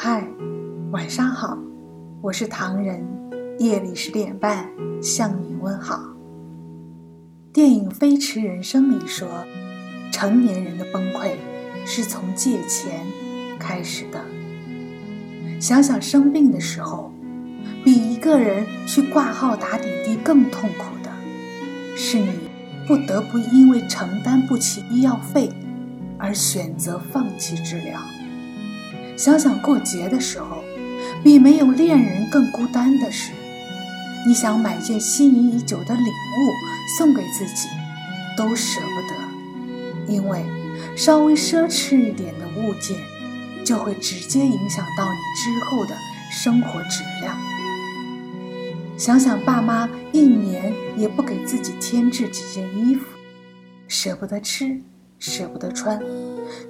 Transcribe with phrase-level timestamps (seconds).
[0.00, 0.24] 嗨，
[0.92, 1.58] 晚上好，
[2.20, 3.04] 我是唐人，
[3.58, 4.64] 夜里十点半
[5.02, 6.00] 向你问好。
[7.52, 9.26] 电影《飞驰人生》里说，
[10.12, 11.32] 成年人的崩溃
[11.84, 13.04] 是从借钱
[13.58, 14.24] 开始的。
[15.60, 17.12] 想想生病的时候，
[17.82, 21.10] 比一个人去挂号打点滴更痛苦的，
[21.96, 22.30] 是你
[22.86, 25.50] 不得不因为承担不起医药费
[26.16, 27.98] 而选择放弃治疗。
[29.18, 30.62] 想想过节的时候，
[31.24, 33.32] 比没有恋人更孤单的是，
[34.24, 37.68] 你想买件心仪已久的礼物送给自己，
[38.36, 40.44] 都舍不得，因为
[40.96, 42.96] 稍微奢侈一点的物件，
[43.64, 45.96] 就会直接影响到你之后的
[46.30, 47.36] 生活质量。
[48.96, 53.04] 想想爸妈一年也不给自己添置几件衣服，
[53.88, 54.80] 舍不得吃。
[55.18, 56.00] 舍不得穿，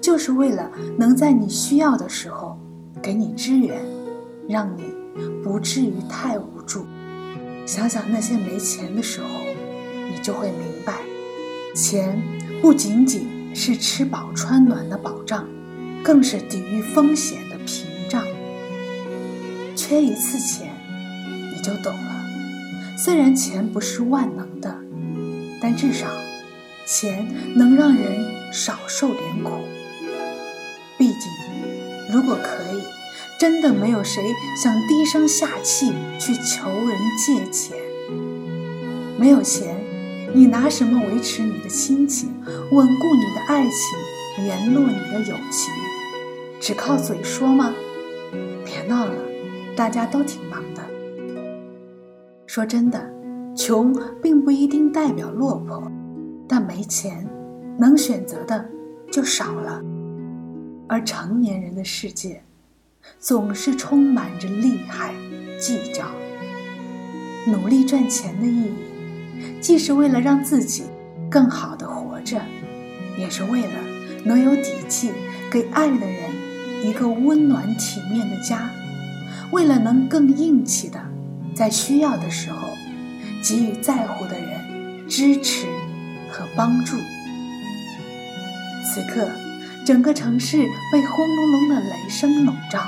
[0.00, 2.58] 就是为了能在你需要的时候
[3.02, 3.80] 给你支援，
[4.48, 4.84] 让你
[5.42, 6.86] 不至于太无助。
[7.66, 9.28] 想想那些没钱的时候，
[10.10, 11.00] 你就会明白，
[11.74, 12.20] 钱
[12.62, 15.46] 不仅仅是吃饱穿暖的保障，
[16.02, 18.24] 更是抵御风险的屏障。
[19.76, 20.72] 缺一次钱，
[21.54, 22.24] 你就懂了。
[22.96, 24.74] 虽然钱不是万能的，
[25.60, 26.06] 但至少，
[26.86, 28.17] 钱能让人。
[28.58, 29.52] 少受点苦。
[30.98, 31.30] 毕竟，
[32.12, 32.82] 如果可以，
[33.38, 34.20] 真的没有谁
[34.60, 37.76] 想低声下气去求人借钱。
[39.16, 39.80] 没有钱，
[40.34, 42.34] 你拿什么维持你的亲情、
[42.72, 45.72] 稳固你的爱情、联络你的友情？
[46.60, 47.72] 只靠嘴说吗？
[48.64, 49.14] 别闹了，
[49.76, 50.82] 大家都挺忙的。
[52.44, 53.08] 说真的，
[53.56, 55.88] 穷并不一定代表落魄，
[56.48, 57.24] 但没钱。
[57.80, 58.68] 能选择的
[59.10, 59.80] 就少了，
[60.88, 62.42] 而成年人的世界
[63.20, 65.14] 总是充满着利害
[65.60, 66.04] 计较。
[67.46, 68.74] 努力赚钱的意义，
[69.60, 70.82] 既是为了让自己
[71.30, 72.42] 更好的活着，
[73.16, 73.74] 也是为了
[74.24, 75.12] 能有底气
[75.48, 76.30] 给爱的人
[76.84, 78.68] 一个温暖体面的家，
[79.52, 81.00] 为了能更硬气的
[81.54, 82.68] 在需要的时候
[83.40, 85.68] 给予在乎的人支持
[86.28, 86.96] 和帮助。
[88.98, 89.28] 此刻，
[89.86, 90.56] 整个城市
[90.90, 92.80] 被轰隆隆的雷声笼罩。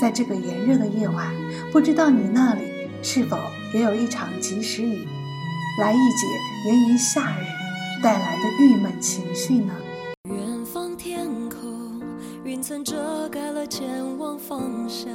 [0.00, 1.32] 在这个炎热的夜晚，
[1.70, 2.62] 不知道你那里
[3.02, 3.38] 是否
[3.72, 5.06] 也有一场及时雨，
[5.80, 6.26] 来一解
[6.66, 7.44] 炎炎夏日
[8.02, 9.72] 带来的郁闷情绪呢？
[10.24, 12.02] 远方天空，
[12.42, 15.08] 云层遮盖了前往方向，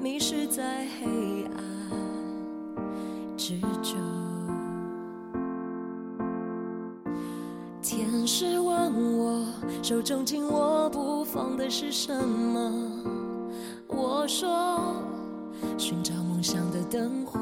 [0.00, 1.62] 迷失在黑暗
[7.88, 9.46] 天使问我，
[9.80, 12.90] 手中紧握不放的是什么？
[13.86, 14.96] 我说，
[15.78, 17.38] 寻找梦想的灯火。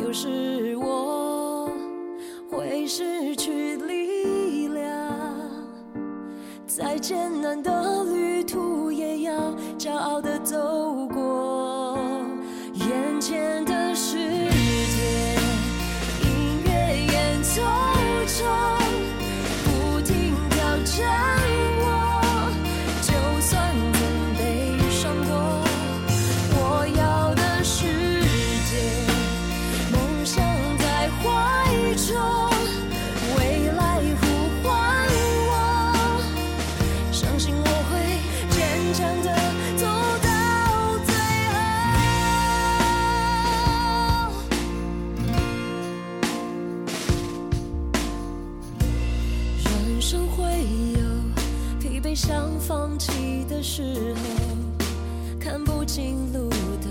[0.00, 1.68] 有时我
[2.48, 5.12] 会失去力量，
[6.68, 9.32] 再艰难的旅途也要
[9.76, 11.19] 骄傲的走过。
[52.14, 54.20] 想放弃的时候，
[55.38, 56.48] 看不清路
[56.80, 56.88] 的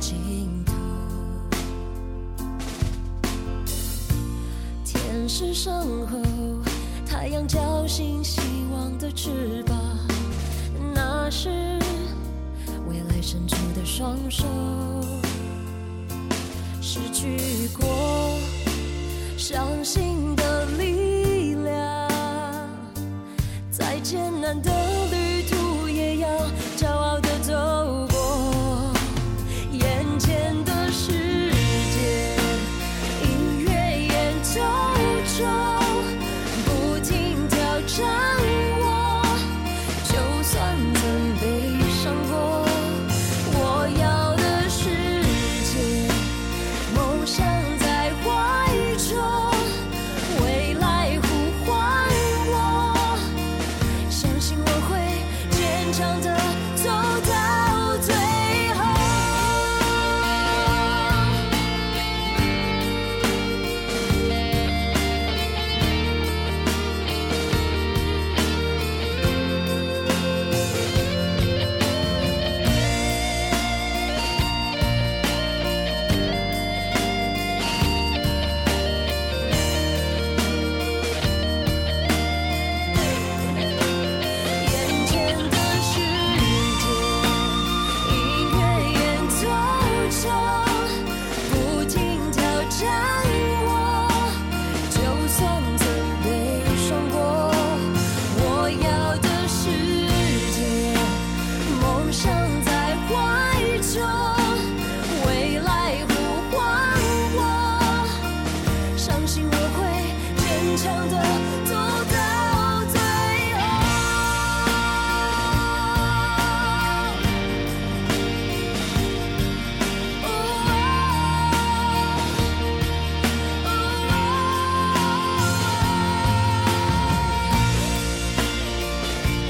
[0.00, 0.72] 尽头。
[4.84, 5.72] 天使身
[6.06, 6.18] 后，
[7.06, 8.40] 太阳叫醒希
[8.72, 9.76] 望的翅膀。
[10.94, 11.78] 那是
[12.88, 14.44] 未来伸出的双手。
[16.80, 18.38] 失去过，
[19.36, 20.97] 伤心的力。
[24.48, 25.07] 难的